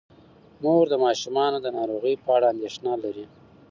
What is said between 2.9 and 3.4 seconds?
لري.